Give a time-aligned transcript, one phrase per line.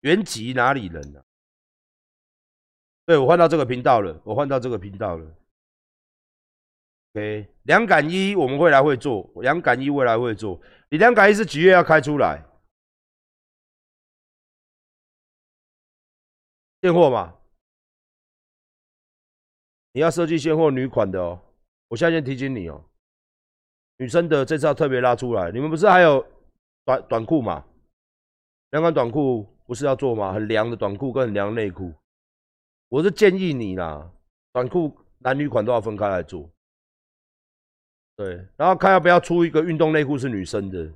[0.00, 1.22] 原籍哪里人呢？
[3.04, 5.34] 对我换到这个频道了，我换到这个频道了。
[7.14, 10.60] OK，两感一我们未来会做，两感一未来会做。
[10.90, 12.44] 你两感一是几月要开出来？
[16.82, 17.34] 现货嘛？
[19.92, 21.42] 你要设计现货女款的哦。
[21.88, 22.84] 我现在先提醒你哦，
[23.96, 25.50] 女生的这次要特别拉出来。
[25.50, 26.24] 你们不是还有
[26.84, 27.64] 短短裤吗？
[28.70, 30.32] 两款短裤不是要做吗？
[30.32, 31.92] 很凉的短裤跟很凉内裤。
[32.88, 34.10] 我是建议你啦，
[34.50, 36.48] 短裤男女款都要分开来做。
[38.16, 40.90] 对，然后看要不要出一个运动内裤是女生的，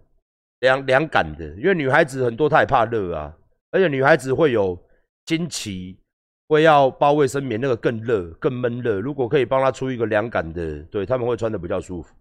[0.61, 3.37] 凉凉感的，因为女孩子很多她也怕热啊，
[3.73, 4.83] 而且女孩子会有
[5.27, 5.99] 经期，
[6.49, 9.01] 会要包卫生棉，那个更热更闷热。
[9.01, 12.15] 如果可以帮她出一个凉感的，对他们会穿的比较舒服。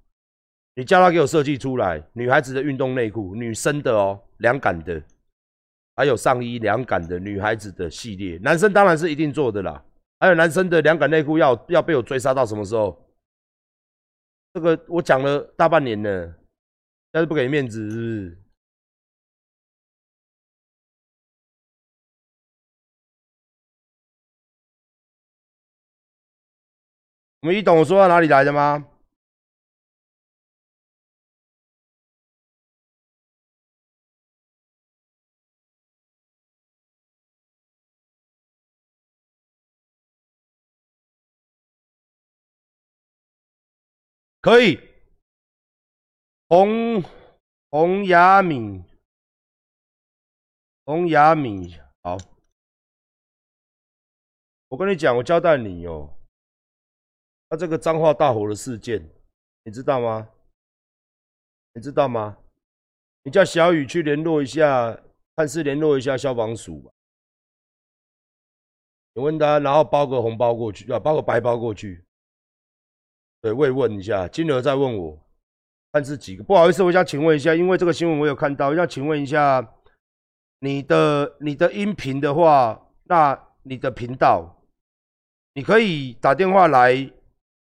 [0.76, 5.02] 你叫她给我设计出来，女孩子的运动内裤，女生的哦，凉感的，
[6.02, 9.86] 还有上衣凉感的女孩子的系列，男生当然是一定做的啦。
[10.20, 13.08] 还有男生的凉感内裤要要被我追杀到什么时候？
[14.52, 16.36] 这个我讲了大半年了，
[17.12, 18.38] 但是不给面子，是不是？
[27.42, 28.91] 我们一懂我说到哪里来的吗？
[44.42, 44.80] 可以，
[46.50, 47.04] 洪
[47.70, 48.84] 洪雅敏，
[50.84, 52.18] 洪雅敏，好，
[54.70, 56.18] 我跟你讲，我交代你哦，
[57.50, 59.08] 他这个脏话大火的事件，
[59.64, 60.28] 你知道吗？
[61.74, 62.40] 你知道吗？
[63.22, 65.00] 你叫小雨去联络一下，
[65.36, 66.92] 看是联络一下消防署吧。
[69.14, 72.04] 你问他，然后包个红包过去，啊，包个白包过去。
[73.42, 75.18] 对，慰问一下，金额再问我，
[75.92, 76.44] 看是几个？
[76.44, 79.68] 不好意思，我想请问一下，因为这个新闻我有看到，要请问一下，
[80.60, 84.64] 你的你的音频的话，那你的频道，
[85.56, 87.12] 你可以打电话来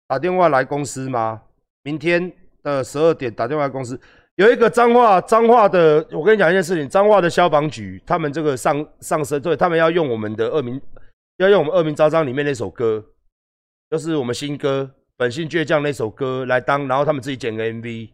[0.07, 1.41] 打电话来公司吗？
[1.81, 2.31] 明天
[2.61, 3.99] 的十二点打电话来公司，
[4.35, 10.79] 有一个脏话脏话的，我跟你讲一件事情，脏话的消防局，他们这个上上升，对他们要用我们的恶名，
[11.37, 13.03] 要用我们恶名昭彰里面那首歌，
[13.89, 14.91] 就是我们新歌。
[15.17, 18.11] 本性倔强那首歌来当，然后他们自己剪个 MV。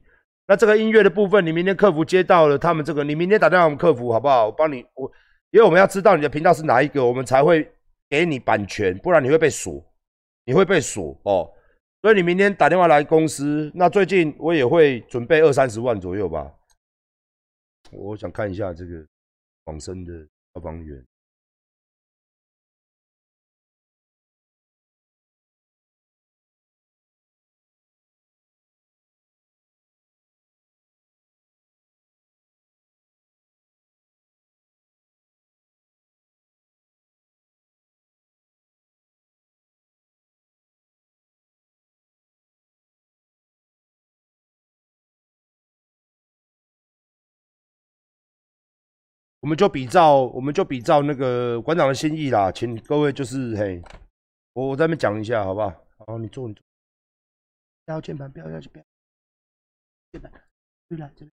[0.48, 4.48] 那这个音乐的部分，你明天客服接到了他们这个，你明天打电话我们客服好不好？
[4.48, 5.12] 我帮你，我
[5.52, 7.72] 因为我们要知道你的频道是哪一个，我们才会
[8.10, 9.84] 给你版权，不然你会被锁，
[10.46, 11.52] 你会被锁哦。
[12.02, 13.72] 所以你明天打电话来公司。
[13.76, 16.52] 那最近我也会准备二三十万左右吧。
[17.92, 19.06] 我想看一下这个
[19.64, 20.14] 广深的
[20.54, 21.06] 消防员。
[49.42, 53.82] 我们就比照，我们就比照那个馆长的心意啦，请各位就是嘿，
[54.52, 55.70] 我我在那边讲一下，好不好？
[56.06, 56.62] 好，你坐，你坐。
[57.86, 58.84] 不要键盘，不要要去，不要
[60.12, 60.32] 键盘，
[60.90, 61.32] 对了，这边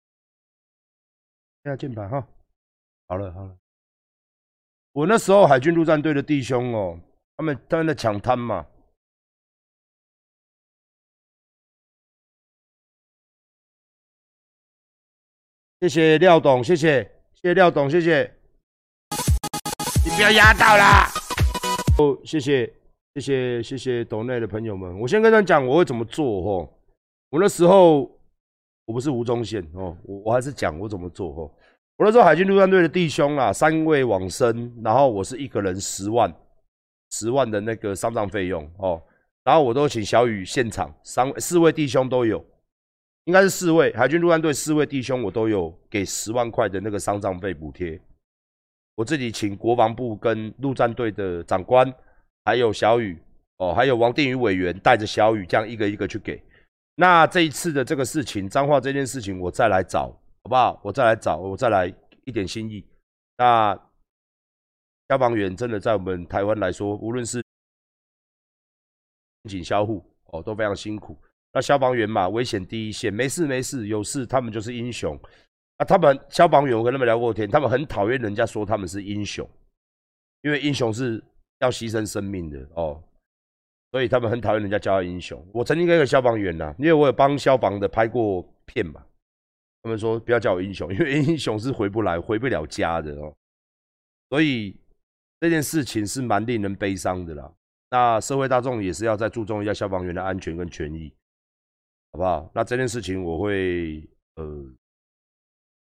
[1.63, 2.27] 不要键盘哈。
[3.07, 3.57] 好了好了，
[4.93, 6.99] 我那时候海军陆战队的弟兄哦，
[7.37, 8.67] 他们他们在抢滩嘛。
[15.81, 17.22] 谢谢廖董，谢谢。
[17.43, 18.33] 谢谢廖董，谢谢。
[20.05, 21.09] 你不要压到啦！
[21.99, 22.73] 哦，谢谢，
[23.17, 24.97] 谢谢，谢谢董内的朋友们。
[25.01, 26.71] 我先跟他讲我会怎么做哦。
[27.31, 28.03] 我那时候
[28.85, 31.51] 我不是吴宗宪哦，我我还是讲我怎么做哦。
[31.97, 36.33] 我那时候海军陆战队的弟兄啊，三位往生，然后我是一个人十万，
[37.11, 39.03] 十万的那个丧葬费用哦，
[39.43, 42.39] 然后我都请小雨现场，三四位弟兄都有。
[43.25, 48.01] 应该是四位海军陆战队四位弟兄，我都有给十万块的那个丧葬费补贴。
[48.95, 51.93] 我自己请国防部跟陆战队的长官，
[52.45, 53.17] 还有小雨
[53.59, 56.43] 哦，还有王定宇委员带着小雨，这样一个一个去给。
[56.97, 60.09] 那这一次的这个事情，脏话这件事情，我再来找
[60.43, 60.81] 好不好？
[60.83, 61.93] 我再来找，我再来
[62.25, 62.85] 一点心意。
[63.39, 63.75] 那
[65.09, 67.43] 消防员真的在我们台湾来说，无论是
[69.49, 71.17] 警消护哦，都非常辛苦。
[71.53, 75.19] 那消防员嘛，危险第一线，没事没事，有事他们就是英雄。
[75.77, 79.49] 啊，他们消防员我跟他们聊过天，他们很讨厌人家说他们是英雄，
[80.43, 81.23] 因为英雄是
[81.61, 83.03] 要牺牲生命的哦，
[83.91, 85.45] 所以他们很讨厌人家叫他英雄。
[85.53, 89.05] 我曾经跟一个消防员呐，因为我有帮消防的拍过片嘛，
[89.83, 93.35] 他们说不要叫我英雄，因为 英雄是回不来、回不了家的哦，
[94.31, 94.77] 所以
[95.41, 97.53] 这件事情是蛮令人悲伤的啦。
[97.91, 101.13] 那社会大众也是要再注重一下消防员的安全跟权益，
[102.13, 102.51] 好不好？
[102.55, 104.75] 那这件事情我会呃。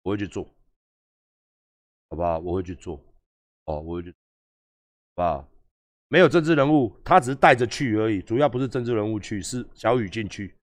[0.04, 0.42] 我会去做，
[2.08, 2.36] 好不好？
[2.40, 2.96] 我会去做，
[3.66, 4.16] 哦，我会去，好
[5.14, 5.48] 不好？
[6.08, 10.58] 没有政治人物，他只是带着去而已，主要不是政治人物去，是小雨进去，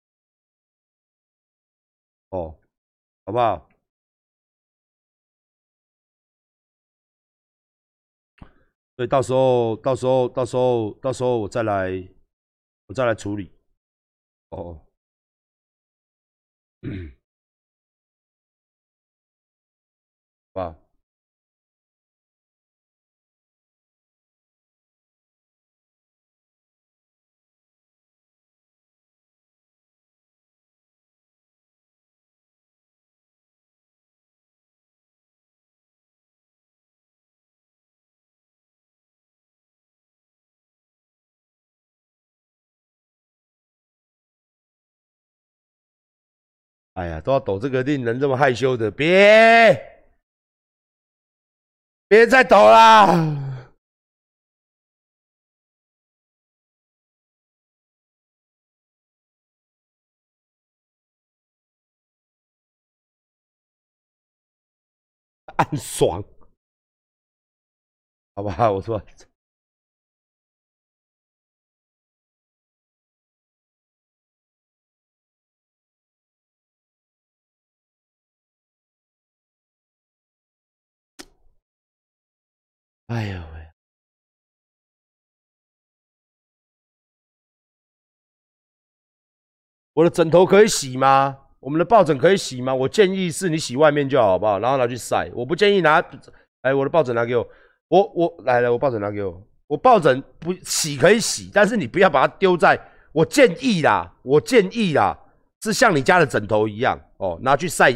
[2.30, 2.58] 哦，
[3.26, 3.68] 好不好？
[8.96, 11.90] 所以到时候，到时候，到时候，到时候我再来，
[12.86, 13.52] 我再来处理，
[14.48, 14.85] 哦。
[20.54, 20.85] 吧。
[46.96, 49.06] 哎呀，都要抖这个令人这么害羞的，别。
[52.08, 53.66] 别再抖啦！
[65.56, 66.22] 暗爽，
[68.34, 68.72] 好不好？
[68.72, 69.02] 我说。
[83.06, 83.68] 哎呦喂！
[89.92, 91.38] 我的枕头可以洗吗？
[91.60, 92.74] 我们的抱枕可以洗吗？
[92.74, 94.58] 我建议是你洗外面就好，好不好？
[94.58, 95.30] 然后拿去晒。
[95.34, 96.04] 我不建议拿，
[96.62, 97.48] 哎，我的抱枕拿给我。
[97.88, 99.40] 我我来了，我抱枕拿给我。
[99.68, 102.76] 我抱枕不洗可以洗，但是你不要把它丢在。
[103.12, 105.16] 我建议啦，我建议啦，
[105.62, 107.92] 是像你家的枕头一样哦，拿去晒，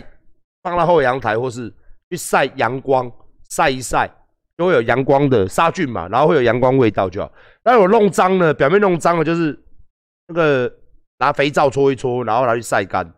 [0.63, 1.69] 放到后阳台或是
[2.09, 3.11] 去晒阳光，
[3.51, 4.09] 晒一晒。
[4.61, 7.33] 都会有阳光的杀菌嘛，然后会有阳光味道就好。
[7.65, 9.59] 那我弄脏了，表面弄脏了，就是
[10.27, 10.71] 那个
[11.17, 13.11] 拿肥皂搓一搓，然后拿去晒干。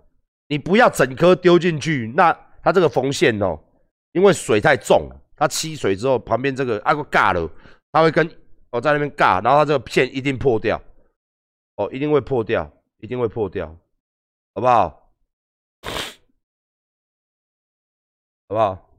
[0.47, 3.59] 你不要整颗丢进去，那它这个缝线哦，
[4.13, 7.51] 因为水太重，它吸水之后，旁边这个啊个尬了，
[7.91, 8.25] 它会跟
[8.71, 10.81] 哦在那边尬，然后它这个片一定破掉，
[11.75, 13.67] 哦一定会破掉，一定会破掉，
[14.55, 15.13] 好不好？
[18.49, 18.92] 好不好？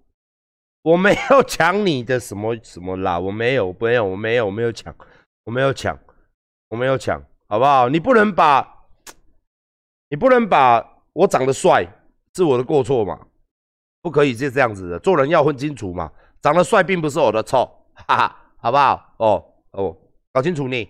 [0.83, 4.93] 我没有抢你的什么 什么啦，我没有，没有，我没有，我没有抢，
[5.45, 5.97] 我没有抢，
[6.69, 7.89] 我没有抢，好不好？
[7.89, 8.85] 你不能把，
[10.09, 11.87] 你不能把我长得帅
[12.35, 13.19] 是我的过错嘛？
[14.01, 16.11] 不可以是这样子的，做人要分清楚嘛。
[16.41, 19.15] 长得帅并不是我的错，哈哈，好不好？
[19.17, 19.97] 哦哦，
[20.33, 20.89] 搞清楚你，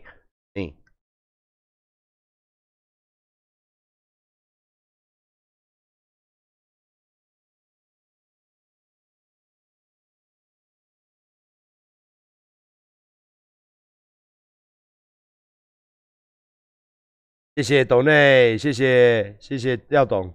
[17.56, 20.34] 谢谢董内，谢谢谢谢廖董。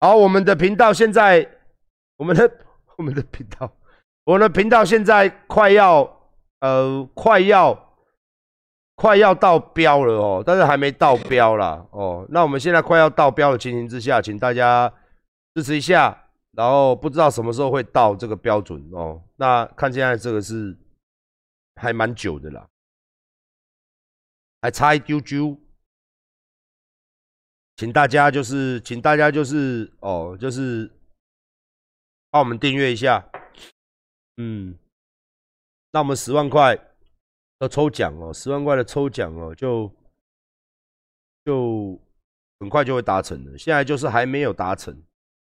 [0.00, 1.48] 好，我们的频道现在，
[2.16, 2.50] 我们的
[2.98, 3.72] 我们的频道，
[4.24, 6.02] 我们的频道现在快要
[6.60, 7.94] 呃快要
[8.96, 12.26] 快要到标了哦，但是还没到标啦哦。
[12.30, 14.92] 那我们现在快要到标的情形之下，请大家
[15.54, 16.24] 支持一下。
[16.50, 19.22] 然后不知道什么时候会到这个标准哦。
[19.36, 20.74] 那看现在这个是
[21.74, 22.66] 还蛮久的啦，
[24.62, 25.56] 还差一丢丢。
[27.76, 30.90] 请大家就是，请大家就是哦，就是
[32.30, 33.30] 帮我们订阅一下，
[34.38, 34.78] 嗯，
[35.90, 36.74] 那我们十万块
[37.58, 39.92] 的抽奖哦，十万块的抽奖哦，就
[41.44, 42.00] 就
[42.60, 43.58] 很快就会达成了。
[43.58, 45.02] 现在就是还没有达成，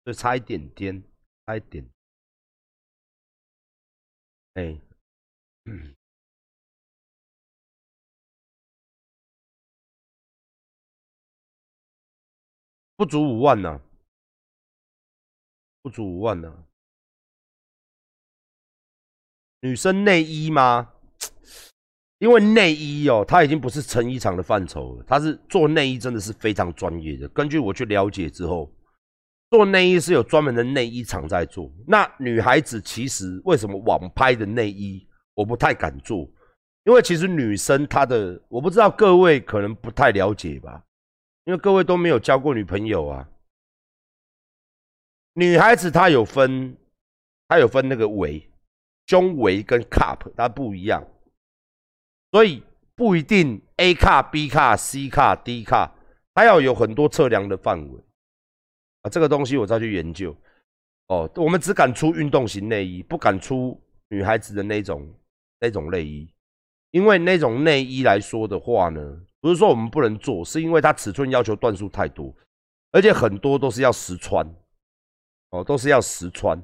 [0.06, 1.04] 就差一点点，
[1.46, 1.86] 差一点，
[4.54, 4.80] 哎，
[5.66, 5.94] 嗯。
[13.04, 13.82] 不足五万呢，
[15.82, 16.64] 不足五万呢。
[19.60, 20.94] 女生内衣吗？
[22.20, 27.28] 因为内衣哦，它已经不是成衣厂的范畴了，它是做内衣真的是非常专业的。
[27.28, 28.74] 根据我去了解之后，
[29.50, 31.70] 做内衣是有专门的内衣厂在做。
[31.86, 36.20] 那女孩子其实为什么网拍的内衣我不太敢做？
[36.86, 40.82] 因为其实女生她的我不知道各位可能不太了解吧，
[41.46, 43.30] 因为各位都没有交过女朋友啊。
[45.34, 46.78] 女孩子她有分，
[47.48, 48.50] 她有分那个围，
[49.08, 51.06] 胸围跟 cup 它不一样，
[52.32, 52.64] 所以
[52.96, 55.96] 不一定 A 卡、B 卡、C 卡、D 卡，
[56.34, 58.00] 它要有很多测量的范围
[59.02, 59.10] 啊。
[59.10, 60.36] 这个东西我再去研究。
[61.08, 65.14] 哦，我们只敢出运动型内衣，不敢出女孩子的那种
[65.60, 66.34] 那种内衣。
[66.92, 72.34] 因为那种内衣来说的话呢，不是说我们不能做，是因为它尺寸要求段数太多，
[72.94, 74.42] 而且很多都是要实穿，
[75.50, 76.58] 哦，都是要实穿，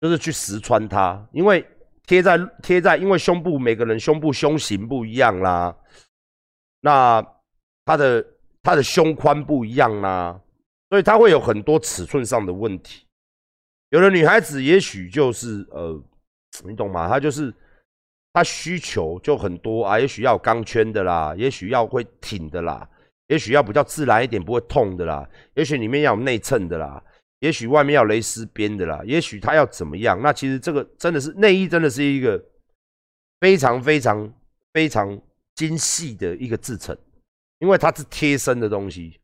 [0.00, 1.62] 就是去实穿它，因为
[2.06, 5.76] 贴在贴在，因为胸部每个人胸部胸型不一样啦，
[6.80, 7.22] 那
[7.84, 8.26] 它的
[8.62, 10.40] 它的胸宽不一样啦，
[10.88, 13.06] 所以它会有很多尺寸上的问题。
[13.90, 16.02] 有的女孩子也许就是呃，
[16.64, 17.06] 你懂吗？
[17.10, 17.54] 她就是。
[18.34, 22.86] 他需求就很多啊，也许要钢圈的啦，也许要会挺的啦，
[23.28, 27.02] 也许要比较自然一点不会痛的啦，也许里面要有内衬的啦，
[27.38, 30.20] 也许外面要蕾丝边的啦，也许他要怎么样？
[30.20, 32.44] 那其实这个真的是内衣，真的是一个
[33.38, 34.34] 非常非常
[34.72, 35.16] 非常
[35.54, 36.98] 精细的一个制成，
[37.60, 39.20] 因为它是贴身的东西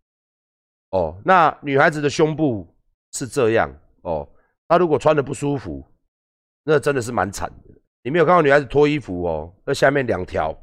[0.90, 1.20] 哦。
[1.24, 2.72] 那女孩子的胸部
[3.12, 3.68] 是这样
[4.02, 4.28] 哦，
[4.68, 5.84] 她如果穿的不舒服，
[6.62, 7.69] 那真的是蛮惨的。
[8.02, 9.52] 你没有看到女孩子脱衣服哦？
[9.66, 10.56] 那下面两条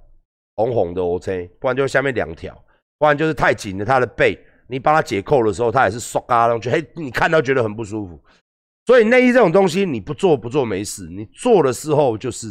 [0.56, 2.52] 红红的 OK，不然就下面两条，
[2.98, 3.86] 不然就是太紧了。
[3.86, 4.36] 她的背，
[4.68, 8.20] 你帮她解扣的时候，她也是唰嘎上去，嘿，你看到觉得很不舒服。
[8.88, 12.48] 所以内衣这种东西，你不做不做没事，你做的时候就是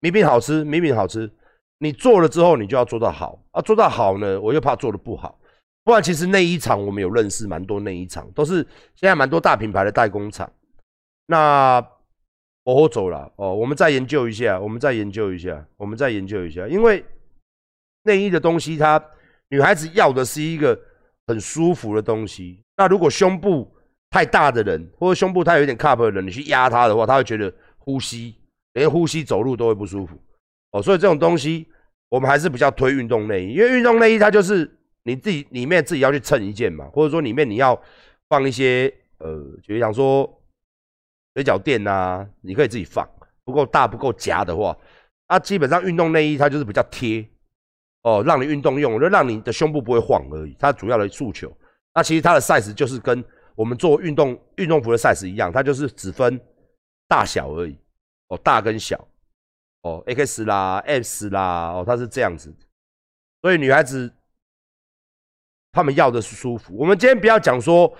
[0.00, 1.30] 明明好吃，明明好吃。
[1.78, 5.38] 你做了之后，你就要做到好啊，做到好呢，我又怕做的不好。
[5.84, 10.50] 不然其实内衣厂我们有认识蛮多内衣厂，都是现在蛮多大品牌的代工厂。
[11.26, 11.86] 那。
[12.74, 16.68] 我走了哦，我们再研究一下，我们再研究一下，我们再研究一下。
[16.68, 17.02] 因为
[18.02, 19.02] 内衣的东西，它
[19.48, 20.78] 女孩子要的是一个
[21.26, 22.62] 很舒服的东西。
[22.76, 23.74] 那如果胸部
[24.10, 28.34] 太大的人，或者胸部太有点 cup 的人，你去压它的话，他会觉得呼吸
[28.74, 30.18] 连呼吸走路都会不舒服
[30.72, 30.82] 哦。
[30.82, 31.66] 所以这种东西，
[32.10, 34.70] 我们还是比较推运动内衣，因为运动内衣它就是
[35.04, 37.80] 你自己里面自己要去衬一件嘛，或者说里面你要
[38.28, 40.34] 放一些呃，就想说。
[41.38, 43.08] 水饺垫呐，你可以自己放，
[43.44, 44.76] 不够大不够夹的话，
[45.28, 47.24] 啊，基本上运动内衣它就是比较贴
[48.02, 50.56] 哦，让你运动用，就让你的胸部不会晃而已。
[50.58, 51.56] 它主要的诉求，
[51.94, 56.40] 那其实它的 size 就是跟我们做运动运动服的 size 一样，它就是只分
[57.06, 57.78] 大小而已
[58.30, 59.06] 哦，大跟小
[59.82, 62.52] 哦，X 啦，S 啦，哦，它是这样子。
[63.42, 64.12] 所以女孩子
[65.70, 66.74] 她们要的是舒服。
[66.76, 67.96] 我们今天不要讲说。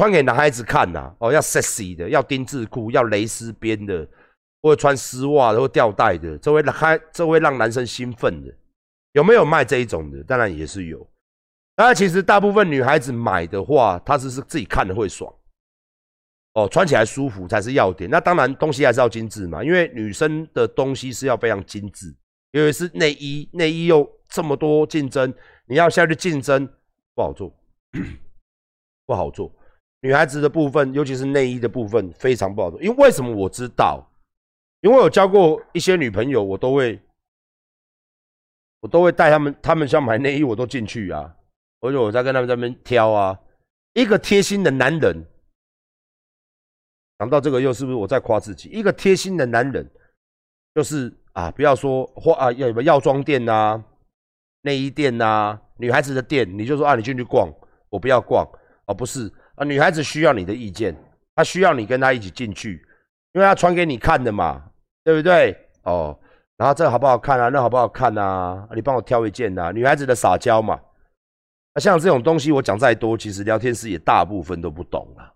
[0.00, 4.08] 穿给男孩子看呐，哦，要 sexy 的，要丁字裤，要蕾丝边的，
[4.62, 8.50] 或者穿丝袜的或吊带的，这会让这会让男生兴奋的。
[9.12, 10.24] 有没有卖这一种的？
[10.24, 11.06] 当然也是有。
[11.76, 15.30] 那，其实大部分女孩子买的话，她只是自己看的会爽，
[16.54, 18.08] 哦，穿起来舒服才是要点。
[18.08, 22.06] 那当然，东西还是要精致嘛，因为女生的东西是要非常精致，
[22.52, 25.30] 因为是内衣，内衣又这么多竞争，
[25.66, 26.66] 你要下去竞争
[27.14, 27.54] 不好做，
[29.04, 29.54] 不好做。
[30.02, 32.80] 女孩子的部分，尤其是内衣的部分，非常不好做。
[32.82, 34.06] 因为为什么我知道？
[34.80, 36.98] 因为我交过一些女朋友，我都会，
[38.80, 41.36] 我都会带他们，他们想买内衣，我都进去啊。
[41.80, 43.38] 而且我在跟他们在那边挑啊。
[43.92, 45.26] 一个贴心的男人，
[47.18, 48.70] 讲到这个又是不是我在夸自己？
[48.70, 49.86] 一个贴心的男人，
[50.74, 53.84] 就是啊，不要说花啊，要什么药妆店呐、
[54.62, 57.52] 内衣店呐、女孩子的店，你就说啊，你进去逛，
[57.90, 58.48] 我不要逛
[58.86, 59.30] 啊，不是。
[59.60, 60.96] 啊，女孩子需要你的意见，
[61.36, 62.82] 她需要你跟她一起进去，
[63.34, 64.64] 因为她穿给你看的嘛，
[65.04, 65.54] 对不对？
[65.82, 66.18] 哦，
[66.56, 67.50] 然后这好不好看啊？
[67.50, 68.66] 那好不好看啊？
[68.74, 69.70] 你帮我挑一件啊。
[69.70, 70.80] 女孩子的撒娇嘛，
[71.74, 75.28] 那像这种东西我讲再多，其实聊天室也大部分都不懂啊。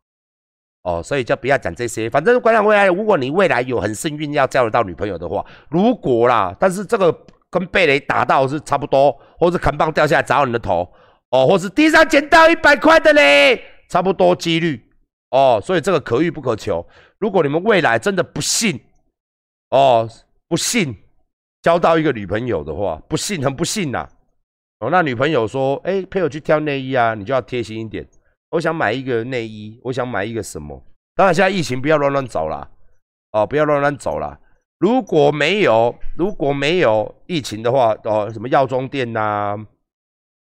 [0.84, 2.08] 哦，所以就不要讲这些。
[2.08, 7.14] 反正观察未来，如果你未来有很幸运要交得到女朋友的话，如果啦，但是这个
[7.50, 10.90] 跟被雷打到是差不多，或是砍棒掉下来砸到你的头，
[11.28, 13.62] 哦，或是地上捡到一百块的嘞。
[13.88, 14.88] 差不多几率
[15.30, 16.86] 哦，所以这个可遇不可求。
[17.18, 18.80] 如果你们未来真的不幸
[19.70, 20.08] 哦，
[20.48, 20.94] 不幸
[21.62, 24.08] 交到一个女朋友的话，不幸很不幸呐。
[24.80, 28.06] 哦，那女朋友说：“哎，陪我去挑内衣啊，你就要贴心一点。
[28.50, 30.80] 我想买一个内衣，我想买一个什么？
[31.14, 32.68] 当然，现在疫情不要乱乱走啦，
[33.32, 34.38] 哦，不要乱乱走啦。
[34.78, 39.56] 如果没有如果没有疫情的话，哦，什么药妆店呐，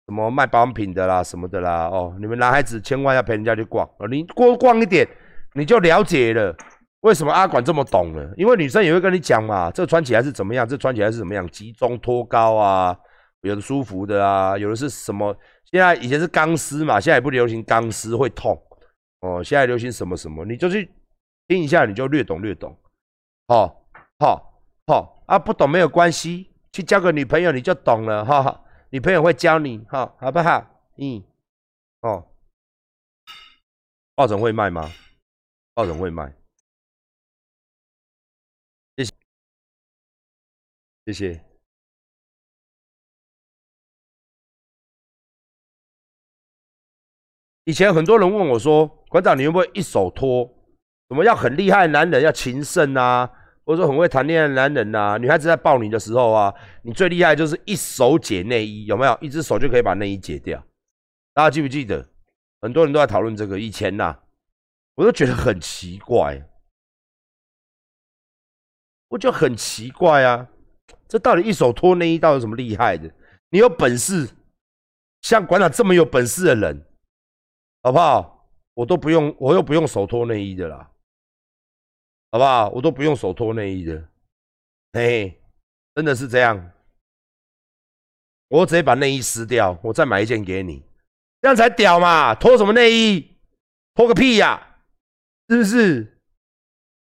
[0.08, 5.06] 什么卖保养品的啦，什么的啦，哦，你们男孩子千万要陪人家去逛，哦，你多逛一点，
[5.52, 6.56] 你就了解了
[7.00, 8.32] 为什么阿管这么懂了。
[8.34, 12.96] 因为女生也会跟你讲嘛，这穿起来是怎么样，这穿起来是怎么样，集中托高啊，
[13.42, 15.36] 有的舒服的啊，有的是什么？
[15.70, 18.58] 现在以前是钢丝嘛，现在也不流行钢丝会痛，
[19.20, 20.90] 哦，现在流行什么什么，你就去
[21.48, 22.74] 听一下，你就略懂略懂，
[23.48, 23.84] 好，
[24.20, 28.62] 好，好啊，不懂没有关系，去交个女朋友你就懂了，哈哈。
[28.90, 30.64] 女朋友会教你，好，好不好？
[30.96, 31.22] 嗯，
[32.00, 32.26] 哦，
[34.14, 34.90] 抱枕会卖吗？
[35.74, 36.34] 抱枕会卖，
[38.96, 39.12] 谢谢，
[41.06, 41.44] 谢谢。
[47.64, 50.50] 以前很多人问我说：“馆长，你会不会一手托？
[51.08, 53.30] 怎么要很厉害的男人，要情圣啊？”
[53.68, 59.18] 或者说很会谈恋爱的男人呐，女孩子在抱你的时候啊，你最厉害就是一手解内衣，有没有？
[59.20, 60.64] 一只手就可以把内衣解掉。
[61.34, 62.08] 大家记不记得？
[62.62, 63.60] 很多人都在讨论这个。
[63.60, 64.16] 以前呐，
[64.94, 66.42] 我都觉得很奇怪，
[69.08, 70.48] 我就很奇怪啊，
[71.06, 73.12] 这到底一手脱内衣到底有什么厉害的？
[73.50, 74.30] 你有本事，
[75.20, 76.86] 像馆长这么有本事的人，
[77.82, 78.48] 好不好？
[78.72, 80.90] 我都不用，我又不用手脱内衣的啦。
[82.30, 82.68] 好不好？
[82.70, 83.96] 我都不用手脱内衣的，
[84.92, 85.42] 嘿嘿，
[85.94, 86.72] 真的是这样。
[88.48, 90.82] 我直接把内衣撕掉，我再买一件给你，
[91.42, 92.34] 这样才屌嘛！
[92.34, 93.36] 脱什么内衣？
[93.94, 94.76] 脱个屁呀！
[95.48, 96.18] 是不是？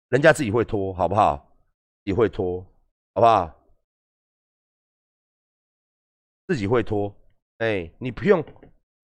[0.08, 1.52] 人家自己会脱，好不好？
[2.04, 2.60] 自己会脱，
[3.14, 3.54] 好不好？
[6.46, 7.14] 自己会脱，
[7.58, 8.44] 哎，你不用，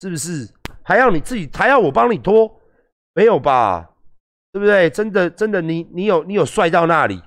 [0.00, 0.48] 是不是？
[0.82, 2.60] 还要你自己，还要我帮你脱？
[3.14, 3.93] 没有吧？
[4.54, 4.88] 对不对？
[4.88, 7.20] 真的，真的，你你有你有帅到那里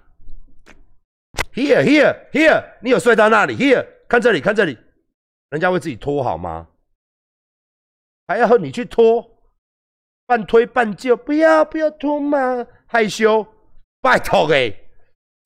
[1.54, 4.78] ？Here, here, here，你有帅到那里？Here，看这里，看这里，
[5.50, 6.70] 人家会自己脱好吗？
[8.30, 9.30] 还要和你去脱？
[10.26, 13.46] 半推半就，不要不要脱嘛，害羞，
[14.02, 14.74] 拜托哎，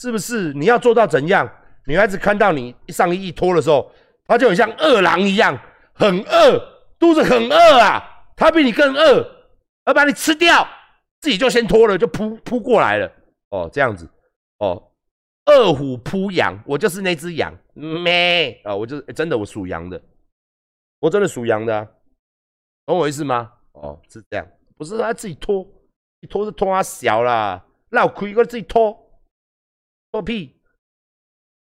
[0.01, 0.53] 是不是？
[0.53, 1.51] 你要做到怎样？
[1.87, 3.91] 女孩子看到你上衣一脱的时候，
[4.27, 5.59] 她就很像饿狼一样，
[5.93, 6.59] 很饿，
[6.99, 9.25] 肚子很饿啊，她比你更饿，
[9.87, 10.67] 要把你吃掉。
[11.21, 13.11] 自己就先脱了，就扑扑过来了。
[13.49, 14.09] 哦，这样子。
[14.57, 14.91] 哦，
[15.45, 17.55] 二虎扑羊，我就是那只羊。
[17.73, 20.01] 咩啊，我就是真的，我属羊的，
[20.99, 21.95] 我真的属羊的，
[22.85, 23.53] 懂我意思吗？
[23.73, 25.65] 哦，是这样，不是他自己脱，
[26.19, 29.21] 一脱是脱他小啦，那我亏个自己脱，
[30.11, 30.60] 脱屁。